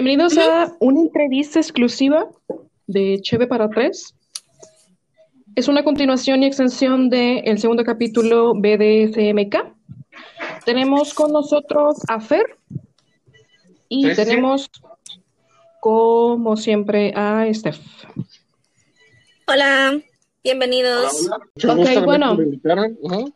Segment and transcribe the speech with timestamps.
[0.00, 2.28] Bienvenidos a una entrevista exclusiva
[2.86, 4.14] de Cheve para Tres.
[5.56, 9.56] Es una continuación y extensión del segundo capítulo BDSMK.
[10.64, 12.44] Tenemos con nosotros a Fer
[13.88, 14.70] y tenemos,
[15.80, 17.80] como siempre, a Steph.
[19.48, 20.00] Hola,
[20.44, 21.26] bienvenidos.
[21.26, 21.74] Hola, hola.
[21.74, 22.34] Mucho Ok, bueno.
[22.34, 22.94] invitarme.
[23.02, 23.34] Ujú.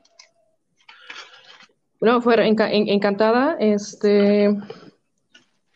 [1.98, 3.56] Bueno, Fer, enca- en- encantada.
[3.59, 4.48] Este,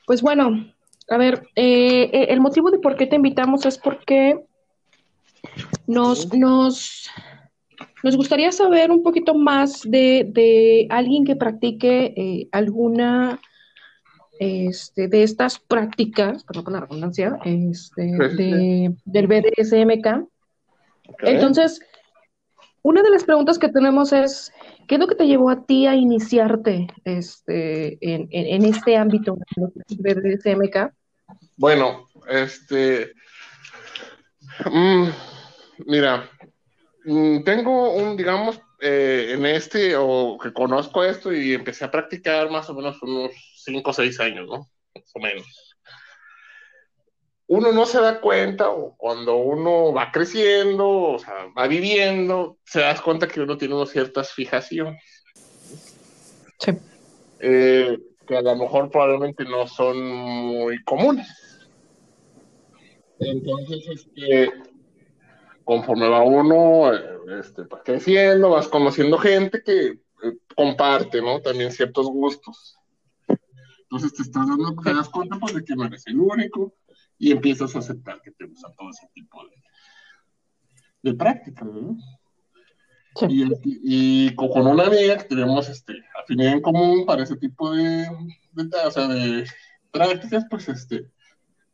[0.07, 0.73] pues bueno,
[1.09, 4.41] a ver, eh, eh, el motivo de por qué te invitamos es porque
[5.87, 7.09] nos, nos,
[8.02, 13.41] nos gustaría saber un poquito más de, de alguien que practique eh, alguna
[14.38, 20.28] este, de estas prácticas, perdón por la redundancia, este, de, del BDSMK.
[21.20, 21.80] Entonces,
[22.83, 24.52] una de las preguntas que tenemos es,
[24.87, 29.37] ¿qué es lo que te llevó a ti a iniciarte este, en, en- este ámbito
[29.89, 30.93] de BDSMK?
[31.56, 33.12] Bueno, este.
[34.70, 35.09] mm,
[35.87, 36.28] mira,
[37.05, 42.50] mm, tengo un, digamos, eh, en este, o que conozco esto y empecé a practicar
[42.50, 44.69] más o menos unos 5 o 6 años, ¿no?
[44.95, 45.75] Más o menos.
[47.48, 52.80] Uno no se da cuenta, o cuando uno va creciendo, o sea, va viviendo, se
[52.80, 55.03] das cuenta que uno tiene unas ciertas fijaciones.
[56.58, 56.72] Sí.
[57.41, 61.28] eh, que a lo mejor probablemente no son muy comunes.
[63.19, 64.50] Entonces, este,
[65.64, 67.00] conforme va uno eh,
[67.41, 69.98] este, pues, creciendo, vas conociendo gente que eh,
[70.55, 71.41] comparte, ¿no?
[71.41, 72.77] También ciertos gustos.
[73.83, 76.75] Entonces te, estás dando, te das cuenta pues, de que no eres el único
[77.19, 79.55] y empiezas a aceptar que te gusta todo ese tipo de,
[81.03, 81.97] de prácticas, ¿no?
[83.19, 83.27] Sí.
[83.31, 87.72] Y, y co- con una amiga que tenemos este, afinidad en común para ese tipo
[87.72, 88.06] de,
[88.53, 89.47] de, o sea, de
[89.91, 91.11] prácticas, pues este,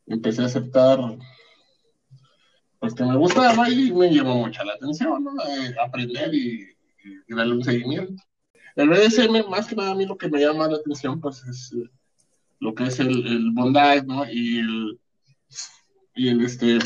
[0.07, 0.99] empecé a aceptar
[2.79, 5.31] pues que me gustaba y me llamó mucho la atención, ¿no?
[5.31, 6.67] Eh, aprender y,
[7.27, 8.21] y darle un seguimiento.
[8.75, 11.73] El BDSM, más que nada a mí lo que me llama la atención, pues es
[11.73, 11.89] eh,
[12.59, 14.25] lo que es el, el bondage, ¿no?
[14.29, 14.99] Y el,
[16.15, 16.79] y el, este,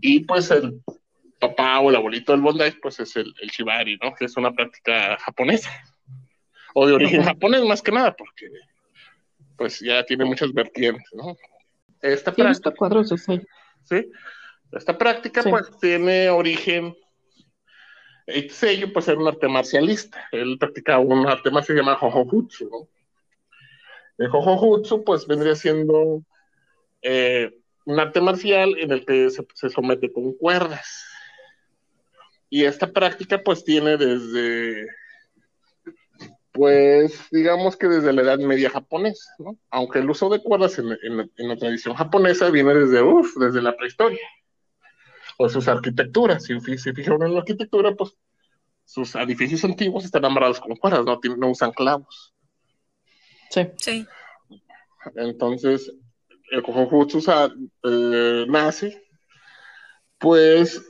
[0.00, 0.82] y pues el
[1.38, 4.14] papá o el abuelito del bondage, pues es el, el shibari, ¿no?
[4.14, 5.70] Que es una práctica japonesa.
[6.74, 8.46] O de origen japonés, más que nada, porque
[9.56, 11.36] pues ya tiene muchas vertientes, ¿no?
[12.00, 13.46] Esta práctica, cuadros de sello.
[13.82, 14.08] ¿sí?
[14.72, 15.50] Esta práctica, Sí.
[15.50, 16.96] pues, tiene origen.
[18.26, 20.28] El sello, pues, era un arte marcialista.
[20.30, 22.88] Él practicaba un arte marcial que se llama Jojojutsu, ¿no?
[24.18, 26.22] El Jojojutsu, pues, vendría siendo
[27.02, 27.52] eh,
[27.88, 31.06] un arte marcial en el que se, se somete con cuerdas.
[32.50, 34.86] Y esta práctica, pues, tiene desde,
[36.52, 39.56] pues, digamos que desde la Edad Media japonesa, ¿no?
[39.70, 43.62] Aunque el uso de cuerdas en, en- en la tradición japonesa viene desde, uf, desde
[43.62, 44.20] la prehistoria.
[45.38, 48.14] O sus arquitecturas, si, se fijan en la arquitectura, pues,
[48.84, 52.34] sus edificios antiguos están amarrados con cuerdas, no, Tien- no usan clavos.
[53.50, 53.66] Sí.
[53.78, 54.06] Sí,
[55.16, 55.90] Entonces,
[56.50, 57.20] el Kojojutsu
[57.84, 59.02] eh, nace,
[60.18, 60.82] pues,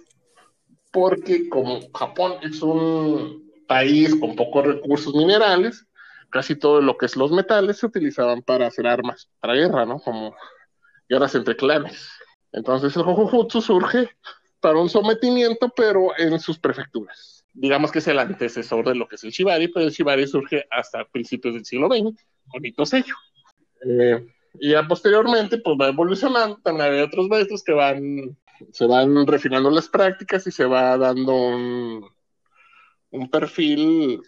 [0.93, 5.87] porque como Japón es un país con pocos recursos minerales,
[6.31, 9.99] casi todo lo que es los metales se utilizaban para hacer armas para guerra, ¿no?
[10.01, 10.35] Como
[11.09, 12.11] guerras entre clanes.
[12.53, 14.11] Entonces, el Kojojutsu surge
[14.61, 17.45] para un sometimiento, pero en sus prefecturas.
[17.53, 20.67] Digamos que es el antecesor de lo que es el Shibari, pero el Shibari surge
[20.71, 23.15] hasta principios del siglo XX, con Ito Sello.
[23.85, 24.27] Eh,
[24.61, 26.59] y ya posteriormente, pues va evolucionando.
[26.63, 28.37] También hay otros maestros que van,
[28.73, 32.05] se van refinando las prácticas y se va dando un,
[33.11, 34.21] un perfil.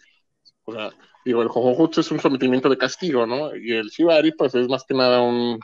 [0.65, 0.91] O sea,
[1.25, 3.55] digo, el Jojojutsu es un sometimiento de castigo, ¿no?
[3.55, 5.59] Y el Shibari, pues es más que nada un,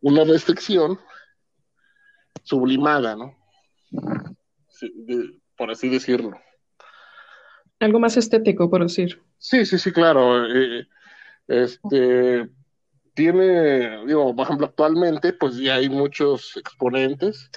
[0.00, 0.98] una restricción
[2.42, 3.36] sublimada, ¿no?
[4.68, 6.38] Sí, de- por así decirlo.
[7.80, 9.20] Algo más estético, por decir.
[9.38, 10.46] Sí, sí, sí, claro.
[10.46, 10.86] eh,
[11.48, 12.48] este
[13.16, 17.50] tiene, digo, por ejemplo, actualmente, pues ya hay muchos exponentes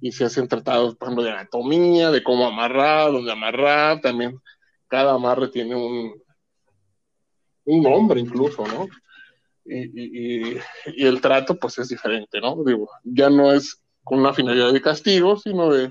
[0.00, 4.38] y se hacen tratados, por ejemplo, de anatomía, de cómo amarrar, dónde amarrar, también
[4.86, 6.22] cada amarre tiene un,
[7.64, 8.86] un nombre incluso, ¿no?
[9.64, 12.62] Y, y, el trato, pues es diferente, ¿no?
[12.64, 15.90] Digo, ya no es con una finalidad de castigo, sino de,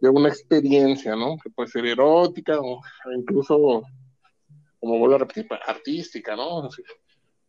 [0.00, 1.36] de una experiencia, ¿no?
[1.42, 2.80] Que puede ser erótica o
[3.14, 3.82] incluso
[4.78, 6.68] como vuelvo a repetir, artística, ¿no?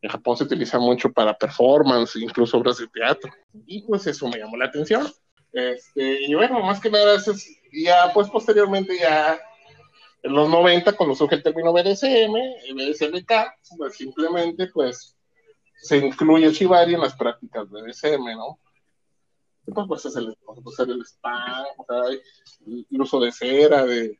[0.01, 3.31] En Japón se utiliza mucho para performance, incluso obras de teatro.
[3.65, 5.07] Y pues eso me llamó la atención.
[5.53, 9.39] Este, y bueno, más que nada, es- ya pues posteriormente ya
[10.23, 12.33] en los 90, cuando surge el término BDSM,
[12.75, 13.31] BDSMK,
[13.77, 15.15] pues simplemente pues
[15.77, 18.59] se incluye Shibari en las prácticas de DSM, ¿no?
[19.65, 22.19] Pues, pues es el, pues, el spam, o sea,
[22.65, 24.17] el uso de cera, de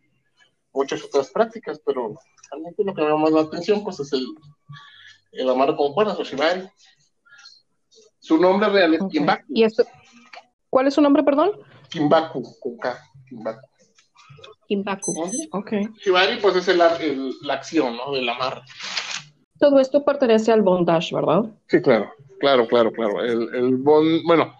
[0.74, 2.16] muchas otras prácticas, pero
[2.52, 4.26] realmente lo que me llama la atención pues es el,
[5.32, 6.68] el amarre con cuerdas o Shibari.
[8.20, 9.44] Su nombre real es Kimbaku.
[9.50, 9.84] ¿Y esto?
[10.70, 11.52] ¿Cuál es su nombre, perdón?
[11.90, 12.98] Kimbaku, con K,
[13.28, 13.68] Kimbaku.
[14.68, 15.72] Kimbaku, ok.
[16.04, 18.14] Shibari pues es el, la acción, ¿no?
[18.14, 18.62] Del amarre.
[19.60, 21.44] Todo esto pertenece al bondage, ¿verdad?
[21.68, 23.22] Sí, claro, claro, claro, claro.
[23.24, 24.54] El, el bond, bueno,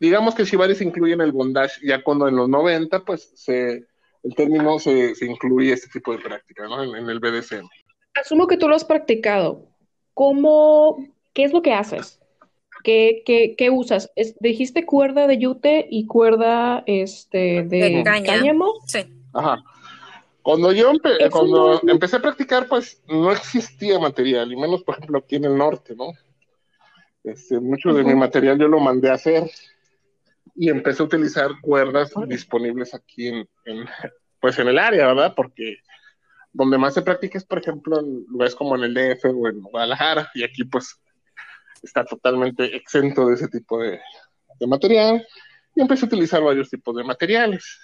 [0.00, 3.86] digamos que Shibari se incluye en el bondage ya cuando en los 90, pues se,
[4.22, 6.82] el término se, se incluye este tipo de práctica, ¿no?
[6.82, 7.68] En, el BDSM.
[8.14, 9.68] Asumo que tú lo has practicado.
[10.18, 12.18] ¿Cómo, qué es lo que haces?
[12.82, 14.10] ¿Qué, qué, qué usas?
[14.40, 18.66] dijiste cuerda de yute y cuerda este, de, cáñamo.
[18.88, 19.06] Sí.
[19.32, 19.62] Ajá.
[20.42, 20.90] Cuando yo
[21.30, 25.56] cuando empecé a practicar, pues no existía material, y menos, por ejemplo, aquí en el
[25.56, 26.10] norte, ¿no?
[27.22, 29.48] Este, mucho de mi material yo lo mandé a hacer
[30.56, 33.46] y empecé a utilizar cuerdas disponibles aquí en,
[34.40, 35.34] pues en el área, ¿verdad?
[35.36, 35.76] Porque
[36.52, 39.60] donde más se practica es, por ejemplo, en lugares como en el DF o en
[39.60, 41.00] Guadalajara, y aquí pues
[41.82, 44.00] está totalmente exento de ese tipo de,
[44.66, 45.24] material,
[45.74, 47.78] y empecé a utilizar varios tipos de materiales.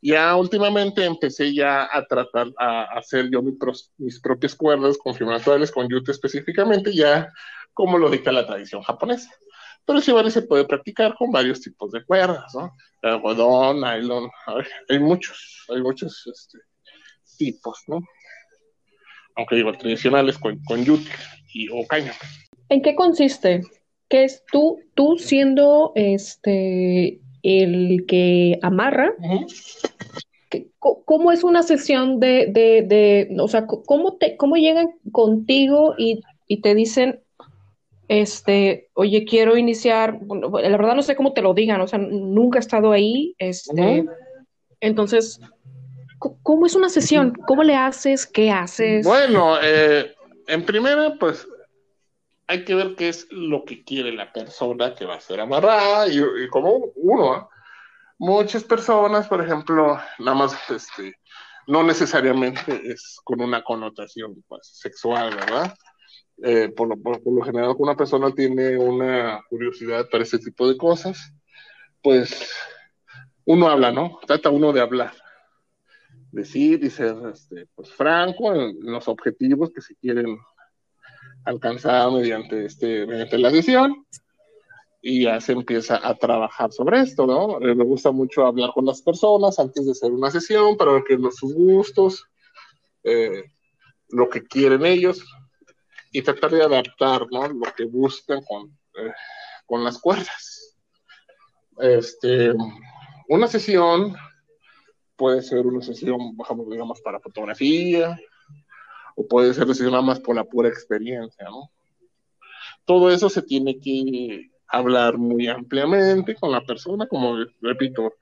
[0.00, 3.42] Ya últimamente empecé ya a tratar a hacer yo
[3.96, 7.32] mis propias cuerdas confirmatoriales con yute específicamente, ya
[7.72, 9.30] como lo dicta la tradición japonesa.
[9.84, 12.76] Pero sí, vale, se puede practicar con varios tipos de cuerdas, ¿no?
[13.02, 14.30] Algodón, nylon,
[14.88, 16.58] hay muchos, hay muchos este,
[17.38, 18.00] tipos, ¿no?
[19.36, 21.08] Aunque digo, tradicionales con, con yute
[21.54, 22.12] y, o caña.
[22.68, 23.62] ¿En qué consiste?
[24.08, 29.14] ¿Qué es tú, tú siendo este el que amarra,
[30.78, 36.20] ¿cómo es una sesión de, de, o sea, cómo, te, cómo llegan contigo y,
[36.62, 37.20] te dicen,
[38.08, 42.58] este, oye, quiero iniciar, la verdad no sé cómo te lo digan, o sea, nunca
[42.58, 44.04] he estado ahí, este,
[44.80, 45.40] entonces,
[46.18, 47.32] ¿cómo es una sesión?
[47.46, 48.26] ¿Cómo le haces?
[48.26, 49.06] ¿Qué haces?
[49.06, 50.14] Bueno, eh,
[50.46, 51.46] en primera, pues
[52.48, 56.08] hay que ver qué es lo que quiere la persona que va a ser amarrada
[56.08, 57.48] y, como uno.
[58.18, 61.14] Muchas personas, por ejemplo, nada más, este,
[61.66, 65.74] no necesariamente es con una connotación pues, sexual, ¿verdad?
[66.42, 70.66] Eh, por, lo, por, lo general, cuando una persona tiene una curiosidad para ese tipo
[70.66, 71.32] de cosas,
[72.02, 72.50] pues
[73.44, 74.18] uno habla, ¿no?
[74.26, 75.12] Trata uno de hablar,
[76.30, 80.38] decir y ser este, pues, franco en los objetivos que se quieren
[81.44, 84.06] alcanzada mediante, este, mediante la sesión
[85.00, 87.60] y ya se empieza a trabajar sobre esto, ¿no?
[87.60, 91.04] Eh, me gusta mucho hablar con las personas antes de hacer una sesión para ver
[91.06, 92.24] qué son sus gustos,
[93.04, 93.44] eh,
[94.08, 95.24] lo que quieren ellos
[96.10, 97.46] y tratar de adaptar, ¿no?
[97.48, 99.12] Lo que buscan con, eh,
[99.66, 100.76] con las cuerdas.
[101.78, 102.52] Este,
[103.28, 104.16] una sesión
[105.18, 106.36] puede ser una sesión,
[106.70, 108.18] digamos, para fotografía,
[109.16, 111.70] o puede ser nada más por la pura experiencia, ¿no?
[112.84, 118.14] Todo eso se tiene que hablar muy ampliamente con la persona, como repito,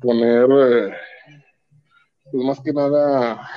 [0.00, 0.94] poner, eh,
[2.32, 3.48] pues más que nada,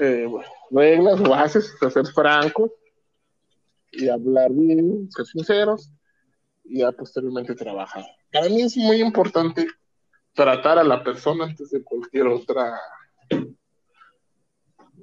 [0.00, 0.26] eh,
[0.70, 2.72] reglas o bases, ser franco
[3.90, 5.92] y hablar bien, ser sinceros
[6.64, 8.04] y ya posteriormente trabajar.
[8.32, 9.68] Para mí es muy importante
[10.32, 12.80] tratar a la persona antes de cualquier otra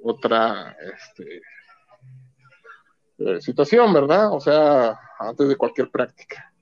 [0.01, 1.41] otra este,
[3.17, 4.33] eh, situación, ¿verdad?
[4.33, 6.53] O sea, antes de cualquier práctica.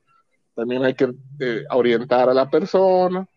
[0.55, 3.27] También hay que eh, orientar a la persona.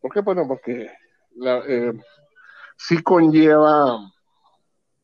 [0.00, 0.20] ¿Por qué?
[0.20, 0.90] Bueno, porque
[1.36, 1.92] la, eh,
[2.76, 4.12] sí conlleva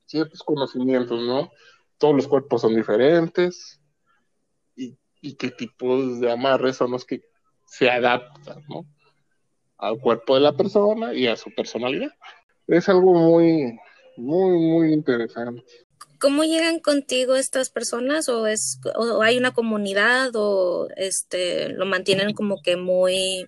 [0.05, 1.51] ciertos conocimientos, ¿no?
[1.99, 3.81] Todos los cuerpos son diferentes
[4.75, 7.23] y, y qué tipos de amarres son los que
[7.67, 8.85] se adaptan, ¿no?
[9.78, 12.11] Al cuerpo de la persona y a su personalidad
[12.66, 13.78] es algo muy,
[14.16, 15.64] muy, muy interesante.
[16.18, 18.28] ¿Cómo llegan contigo estas personas?
[18.28, 23.47] ¿O es o hay una comunidad o este lo mantienen como que muy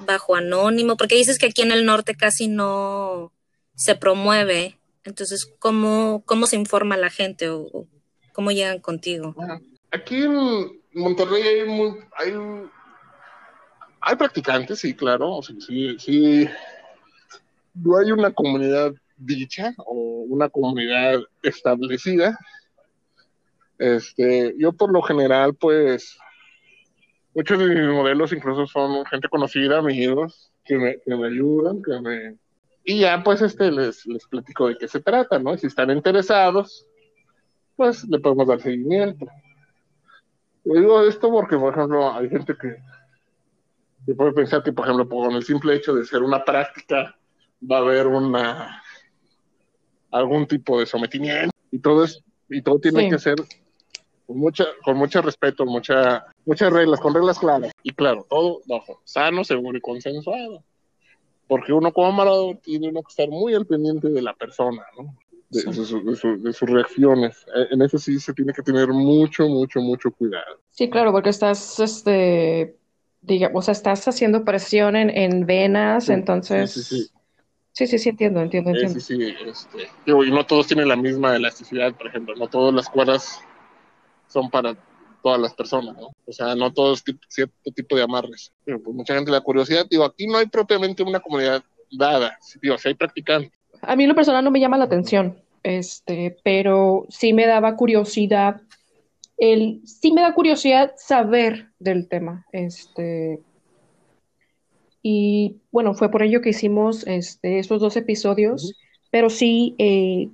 [0.00, 0.96] bajo anónimo?
[0.96, 3.32] Porque dices que aquí en el norte casi no
[3.74, 4.78] se promueve.
[5.04, 7.86] Entonces, ¿cómo, cómo se informa la gente o,
[8.32, 9.34] cómo llegan contigo?
[9.92, 11.60] aquí en Monterrey hay,
[12.18, 12.32] hay,
[14.06, 15.40] hay practicantes, sí, claro.
[15.42, 16.48] sí, sí,
[17.74, 22.38] no hay una comunidad dicha o una comunidad establecida.
[23.78, 26.16] Este, yo por lo general, pues,
[27.34, 32.00] muchos de mis modelos incluso son gente conocida, amigos, que me, que me ayudan, que
[32.00, 32.36] me...
[32.84, 35.58] Y ya, pues, este, les, les platico de qué se trata, ¿no?
[35.58, 36.86] Si están interesados,
[37.74, 39.26] pues le podemos dar seguimiento.
[40.62, 42.76] Le digo esto porque, por ejemplo, hay gente que,
[44.06, 47.18] que puede pensar que, por ejemplo, con el simple hecho de ser una práctica,
[47.68, 48.82] va a haber una
[50.12, 53.36] algún tipo de sometimiento y todo es, y todo tiene que ser
[54.26, 57.72] con mucha, con mucho respeto, mucha, muchas reglas, con reglas claras.
[57.82, 60.64] Y claro, todo bajo sano, seguro y consensuado.
[61.46, 65.14] Porque uno como amador tiene que estar muy al pendiente de la persona, ¿no?
[65.48, 65.60] De,
[66.52, 67.46] sus reacciones.
[67.54, 70.60] E, en eso sí se tiene que tener mucho, mucho, mucho cuidado.
[70.70, 72.76] Sí, claro, porque estás, este,
[73.26, 76.72] digamos, o sea, estás haciendo presión en, en venas, entonces...
[76.72, 77.10] Sí, sí, sí.
[77.72, 78.98] Sí, sí, entiendo, entiendo, entiendo.
[78.98, 82.88] Sí, sí, este, y no todos tienen la misma elasticidad, por ejemplo, no todas las
[82.88, 83.42] cuerdas
[84.28, 84.74] son para
[85.22, 86.10] todas las personas, ¿no?
[86.24, 88.50] O sea, no todos cierto tipo de amarres.
[88.64, 92.78] Pero pues mucha gente la curiosidad, digo, aquí no hay propiamente una comunidad dada, digo,
[92.78, 93.52] si hay practicantes.
[93.82, 98.62] A mí lo personal no me llama la atención, este, pero sí me daba curiosidad,
[99.38, 103.40] el, sí me da curiosidad saber del tema, este,
[105.02, 108.74] y bueno, fue por ello que hicimos este, estos dos episodios,
[109.10, 110.28] pero sí, eh,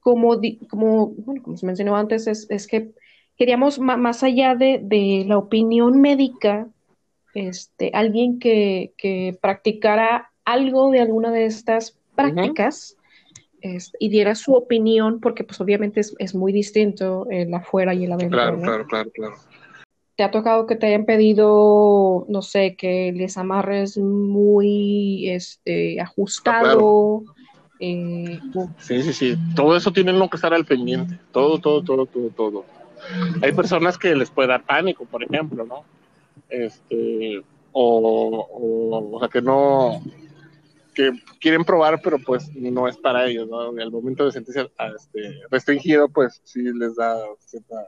[0.00, 2.92] como, como, bueno, como se mencionó antes, es, es que
[3.36, 6.68] queríamos más allá de, la opinión médica,
[7.34, 12.96] este, alguien que, practicara algo de alguna de estas prácticas
[13.62, 18.12] este, y diera su opinión, porque pues obviamente es, muy distinto el afuera y el
[18.12, 18.38] adentro.
[18.38, 19.34] Claro, claro, claro, claro.
[20.16, 27.24] ¿Te ha tocado que te hayan pedido, no sé, que les amarres muy este, ajustado?
[27.26, 27.32] Ah,
[27.80, 28.38] eh,
[28.78, 29.36] sí, sí, sí.
[29.56, 31.18] Todo eso tienen que estar al pendiente.
[31.32, 32.64] Todo, todo, todo, todo, todo.
[33.42, 35.84] Hay personas que les puede dar pánico, por ejemplo, ¿no?
[36.50, 40.02] Este, o, o, sea, que no,
[40.94, 43.60] que quieren probar, pero pues no es para ellos, ¿no?
[43.60, 47.86] Al momento de sentirse este, restringido, pues sí les da cierta,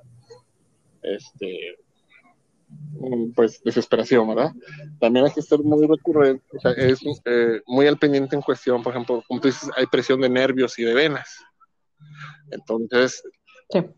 [1.02, 1.78] este,
[3.34, 4.52] pues desesperación, ¿verdad?
[5.00, 8.82] También hay que estar muy recurrente, o sea, es eh, muy al pendiente en cuestión,
[8.82, 11.38] por ejemplo, como tú dices, hay presión de nervios y de venas.
[12.50, 13.22] Entonces,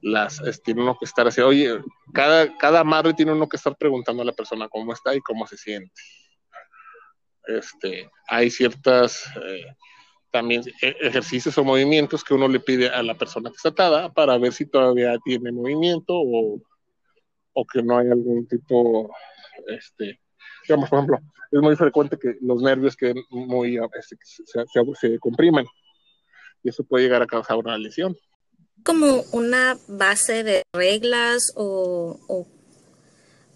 [0.02, 1.80] las tiene uno que estar así, oye,
[2.12, 5.46] cada, cada madre tiene uno que estar preguntando a la persona cómo está y cómo
[5.46, 5.92] se siente.
[7.46, 9.66] Este, hay ciertas eh,
[10.30, 14.12] también e, ejercicios o movimientos que uno le pide a la persona que está atada
[14.12, 16.60] para ver si todavía tiene movimiento o,
[17.52, 19.14] o que no hay algún tipo,
[19.68, 20.20] este,
[20.66, 21.18] digamos, por ejemplo,
[21.50, 24.64] es muy frecuente que los nervios queden muy, este, se,
[25.00, 25.66] se comprimen
[26.64, 28.16] y eso puede llegar a causar una lesión.
[28.82, 32.46] Como una base de reglas o,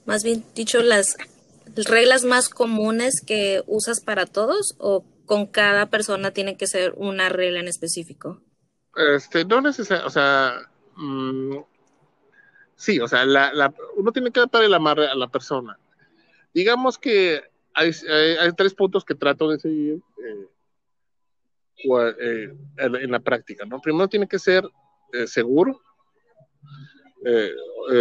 [0.06, 1.16] más bien dicho, las
[1.86, 7.28] reglas más comunes que usas para todos o con cada persona tiene que ser una
[7.28, 8.40] regla en específico?
[8.96, 10.60] Este, no necesariamente, o sea,
[10.96, 11.58] mm,
[12.74, 15.78] sí, o sea, la, uno tiene que adaptar el amarre a la persona.
[16.52, 17.42] Digamos que
[17.74, 17.92] hay,
[18.56, 20.48] tres puntos que trato de seguir eh,
[22.18, 23.80] eh, en la práctica, ¿no?
[23.80, 24.68] Primero tiene que ser
[25.12, 25.80] eh, seguro.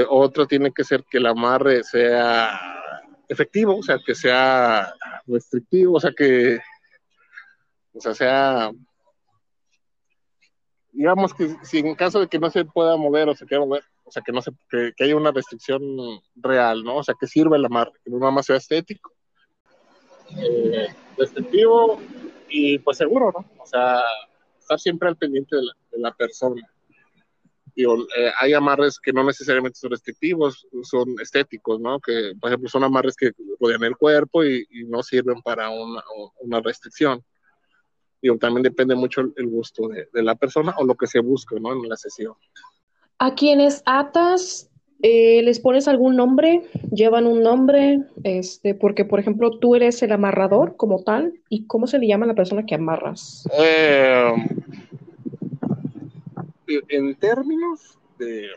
[0.09, 2.76] Otro tiene que ser que el amarre sea
[3.27, 4.93] efectivo, o sea, que sea
[5.25, 6.59] restrictivo, o sea, que,
[7.93, 8.71] o sea, sea,
[10.91, 13.83] digamos que si en caso de que no se pueda mover o se quiera mover,
[14.03, 15.81] o sea, que no se, que, haya una restricción
[16.35, 16.97] real, ¿no?
[16.97, 19.11] O sea, que sirva el amarre, que no nada más sea estético,
[21.17, 21.99] restrictivo
[22.49, 23.45] y pues seguro, ¿no?
[23.61, 24.01] O sea,
[24.59, 26.61] estar siempre al pendiente de la persona.
[27.77, 31.99] Eh, hay amarres que no necesariamente son restrictivos, son estéticos, ¿no?
[31.99, 36.01] Que, por ejemplo, son amarres que rodean el cuerpo y, no sirven para una,
[36.41, 37.23] una restricción.
[38.21, 41.73] Y también depende mucho el, gusto de, la persona o lo que se busca, ¿no?
[41.73, 42.33] En la sesión.
[43.19, 44.69] ¿A quienes atas
[45.01, 46.63] eh, les pones algún nombre?
[46.91, 48.01] ¿Llevan un nombre?
[48.23, 51.33] Este, porque, por ejemplo, tú eres el amarrador como tal.
[51.49, 53.47] ¿Y cómo se le llama a la persona que amarras?
[53.59, 54.33] Eh,
[56.67, 58.49] en términos de,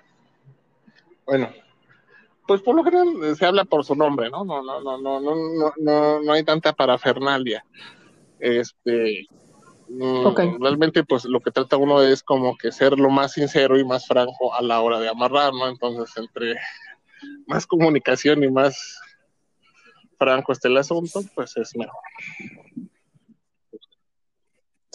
[1.26, 1.50] bueno,
[2.46, 4.44] pues por lo general se habla por su nombre, ¿no?
[4.44, 7.64] No, no, no, no, no, no, no, no hay tanta parafernalia.
[8.40, 9.28] Este,
[9.88, 13.84] mm, realmente, pues lo que trata uno es como que ser lo más sincero y
[13.84, 15.68] más franco a la hora de amarrar, ¿no?
[15.68, 16.56] Entonces, entre
[17.46, 19.00] más comunicación y más
[20.18, 22.00] franco esté el asunto, pues es mejor.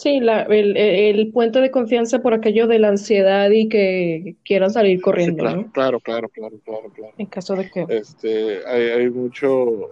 [0.06, 4.70] Sí, la, el, el, puente de confianza por aquello de la ansiedad y que quieran
[4.70, 5.42] salir corriendo.
[5.42, 5.72] claro, ¿no?
[5.72, 7.84] claro, claro, claro, claro, claro, En caso de que.
[7.88, 9.90] Este, hay, hay mucho.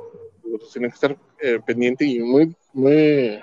[0.73, 3.41] Tiene que estar eh, pendiente y muy, muy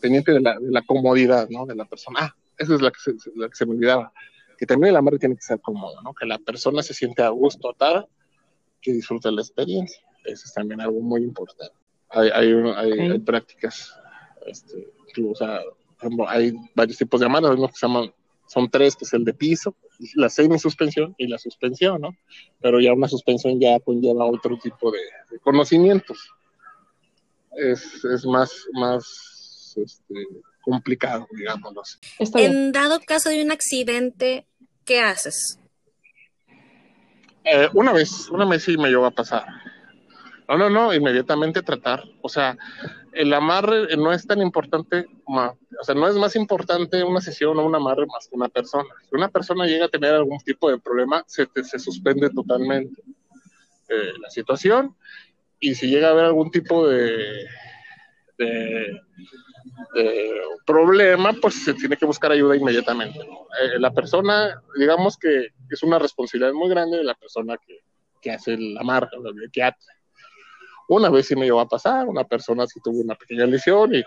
[0.00, 1.66] pendiente de la, de la, comodidad, ¿no?
[1.66, 2.20] De la persona.
[2.20, 4.12] Ah, esa es la que se, la que se me olvidaba.
[4.56, 6.14] que también el amarre tiene que ser cómodo, ¿no?
[6.14, 8.06] Que la persona se siente a gusto atada,
[8.80, 10.00] que disfrute la experiencia.
[10.24, 11.74] Eso es también algo muy importante.
[12.10, 13.92] Hay, hay, hay, hay prácticas,
[14.46, 14.86] este,
[15.28, 15.60] o sea,
[16.28, 18.12] hay varios tipos de amarres, uno que se llaman,
[18.46, 19.76] son tres, que es el de piso,
[20.14, 22.16] la semi-suspensión y la suspensión, ¿no?
[22.60, 26.30] Pero ya una suspensión ya conlleva otro tipo de, de conocimientos.
[27.52, 30.14] Es, es más, más este,
[30.62, 31.98] complicado, digámoslo así.
[32.34, 34.46] En dado caso de un accidente,
[34.84, 35.58] ¿qué haces?
[37.44, 39.46] Eh, una vez, una vez sí me llegó a pasar.
[40.48, 42.04] No, no, no, inmediatamente tratar.
[42.22, 42.56] O sea,
[43.12, 47.64] el amarre no es tan importante, o sea, no es más importante una sesión o
[47.64, 48.88] un amarre más que una persona.
[49.08, 53.02] Si una persona llega a tener algún tipo de problema, se, se suspende totalmente
[53.88, 54.94] eh, la situación
[55.58, 57.46] y si llega a haber algún tipo de,
[58.38, 59.00] de,
[60.64, 63.18] problema, pues se tiene que buscar ayuda inmediatamente.
[63.18, 67.80] Eh, la persona, digamos que es una responsabilidad muy grande de la persona que,
[68.22, 69.08] que hace el amarre,
[69.52, 69.99] que hace.
[70.90, 74.02] Una vez sí me llevó a pasar, una persona sí tuvo una pequeña lesión y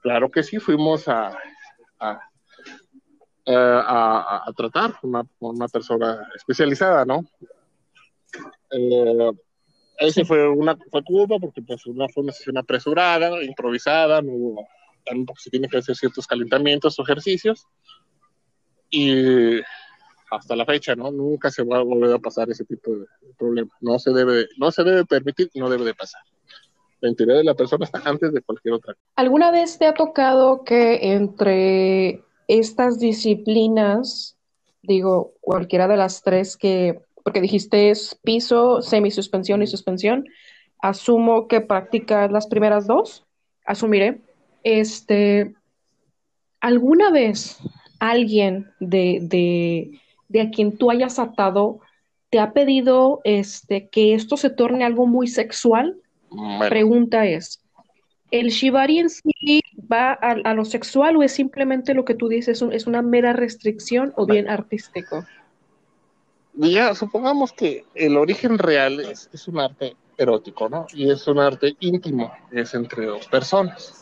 [0.00, 1.36] claro que sí, fuimos a,
[1.98, 2.20] a,
[3.48, 7.24] a, a tratar una, una persona especializada, ¿no?
[8.70, 9.32] Eh,
[9.98, 14.68] ese fue una fue culpa porque pues una fue una sesión apresurada, improvisada, no hubo,
[15.04, 17.66] también porque se tiene que hacer ciertos calentamientos o ejercicios
[18.90, 19.60] y
[20.32, 21.10] hasta la fecha, ¿no?
[21.10, 23.06] Nunca se va a volver a pasar ese tipo de
[23.38, 23.70] problema.
[23.80, 26.22] No se debe, no se debe permitir, no debe de pasar.
[27.00, 28.94] La integridad de la persona está antes de cualquier otra.
[29.16, 34.38] ¿Alguna vez te ha tocado que entre estas disciplinas,
[34.82, 40.26] digo, cualquiera de las tres que, porque dijiste es piso, semisuspensión y suspensión,
[40.80, 43.26] asumo que practicas las primeras dos,
[43.66, 44.22] asumiré.
[44.64, 45.54] Este,
[46.60, 47.58] ¿alguna vez
[47.98, 50.00] alguien de, de
[50.32, 51.80] de a quien tú hayas atado
[52.30, 55.98] te ha pedido este, que esto se torne algo muy sexual?
[56.30, 56.66] Bueno.
[56.70, 57.62] Pregunta es,
[58.30, 62.28] ¿el shibari en sí va a, a, lo sexual o es simplemente lo que tú
[62.28, 65.26] dices, es una mera restricción o bien artístico?
[66.54, 70.86] Ya, supongamos que el origen real es, es un arte erótico, ¿no?
[70.94, 73.98] Y es un arte íntimo, es entre dos personas.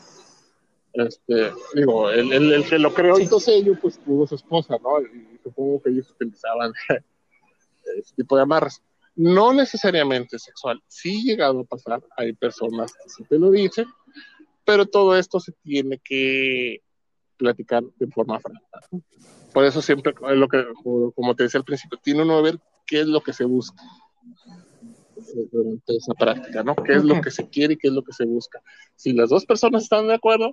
[0.93, 3.29] Este, digo, el, el, el que lo creó sí.
[3.41, 5.01] sello, pues tuvo su esposa, ¿no?
[5.01, 6.73] Y supongo que ellos utilizaban
[7.99, 8.83] ese tipo de amarras.
[9.17, 13.87] No necesariamente sexual, sí llegado a pasar, hay personas que sí te lo dicen,
[14.65, 16.83] pero todo esto se tiene que
[17.37, 18.81] platicar de forma franca.
[19.53, 20.65] Por eso siempre, lo que,
[21.15, 23.83] como te decía al principio, tiene uno que ver qué es lo que se busca
[25.51, 26.75] durante esa práctica, ¿no?
[26.77, 28.63] ¿Qué es lo que se quiere y qué es lo que se busca?
[28.95, 30.51] Si las dos personas están de acuerdo,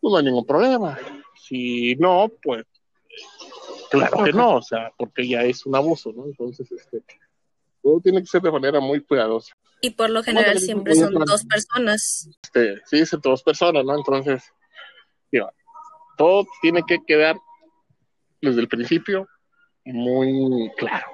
[0.00, 0.98] pues no hay ningún problema.
[1.34, 2.64] Si no, pues
[3.90, 6.26] claro que no, o sea, porque ya es un abuso, ¿no?
[6.26, 7.02] Entonces, este,
[7.82, 9.54] todo tiene que ser de manera muy cuidadosa.
[9.80, 12.30] Y por lo general siempre son dos personas.
[12.42, 13.96] Este, sí, son dos personas, ¿no?
[13.96, 14.44] Entonces,
[15.30, 15.50] digo,
[16.16, 17.36] todo tiene que quedar
[18.40, 19.28] desde el principio
[19.84, 21.06] muy claro.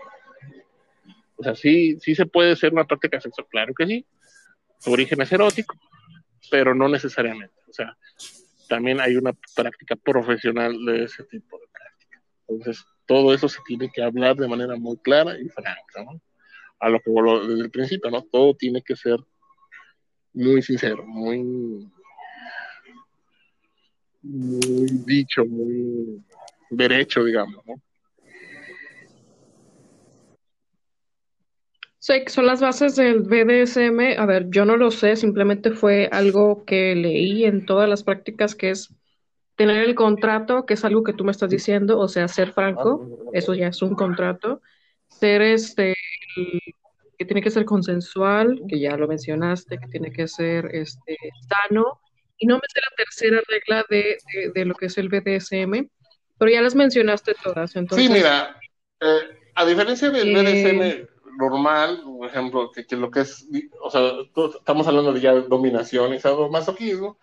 [1.36, 4.06] O sea, sí, sí se puede ser una práctica sexual, claro que sí.
[4.80, 5.76] Su origen es erótico,
[6.50, 7.54] pero no necesariamente.
[7.68, 7.96] O sea,
[8.68, 11.67] también hay una práctica profesional de ese tipo de.
[12.58, 16.20] Entonces, todo eso se tiene que hablar de manera muy clara y franca, ¿no?
[16.80, 18.22] A lo que vuelvo desde el principio, ¿no?
[18.22, 19.18] Todo tiene que ser
[20.32, 21.42] muy sincero, muy,
[24.22, 26.22] muy dicho, muy
[26.70, 27.74] derecho, digamos, ¿no?
[32.28, 34.18] son las bases del BDSM.
[34.18, 38.54] A ver, yo no lo sé, simplemente fue algo que leí en todas las prácticas,
[38.54, 38.94] que es
[39.58, 43.28] tener el contrato, que es algo que tú me estás diciendo, o sea, ser franco,
[43.32, 44.62] eso ya es un contrato.
[45.08, 45.96] Ser este,
[47.18, 51.16] que tiene que ser consensual, que ya lo mencionaste, que tiene que ser este,
[51.48, 52.00] sano.
[52.38, 55.88] Y no me sé la tercera regla de, de, de lo que es el BDSM,
[56.38, 57.74] pero ya las mencionaste todas.
[57.74, 58.60] Entonces, sí, mira,
[59.00, 59.22] eh,
[59.56, 63.44] a diferencia del eh, BDSM normal, por ejemplo, que, que, lo que es,
[63.82, 64.12] o sea,
[64.56, 67.18] estamos hablando de ya dominación y sadomasoquismo,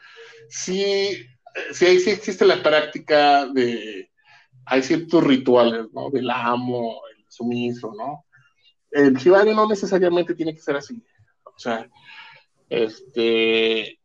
[0.50, 1.26] sí,
[1.72, 4.12] sí, sí existe la práctica de,
[4.66, 6.10] hay ciertos rituales, ¿no?
[6.10, 8.26] Del amo, el sumiso, ¿no?
[8.92, 11.04] El shibari no necesariamente tiene que ser así,
[11.44, 11.90] o sea,
[12.70, 14.00] este,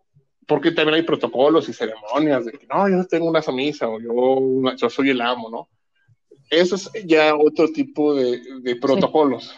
[0.47, 4.13] porque también hay protocolos y ceremonias de que, no, yo tengo una sumisa o yo,
[4.13, 5.69] una, yo soy el amo, ¿no?
[6.51, 9.45] Eso es ya otro tipo de, de protocolos.
[9.45, 9.57] Sí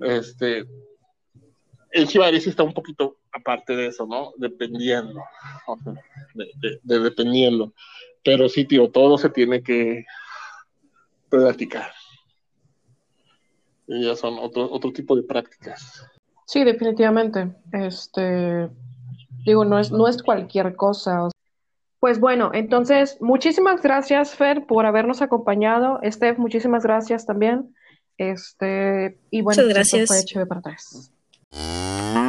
[0.00, 0.64] este,
[1.98, 4.32] el Shibari sí está un poquito aparte de eso, ¿no?
[4.36, 5.20] Dependiendo,
[5.66, 5.92] o sea,
[6.34, 7.72] de, de, de, dependiendo.
[8.24, 10.04] Pero sí, tío, todo se tiene que,
[11.28, 11.92] platicar.
[13.86, 16.04] Y ya son otro, otro tipo de prácticas.
[16.46, 17.54] Sí, definitivamente.
[17.72, 18.68] Este,
[19.44, 21.28] digo, no es, no es cualquier cosa.
[22.00, 26.00] Pues bueno, entonces, muchísimas gracias, Fer, por habernos acompañado.
[26.04, 27.74] Steph, muchísimas gracias también.
[28.18, 30.32] Este, y bueno, Muchas esto gracias.
[30.32, 31.17] fue
[31.50, 32.27] tres.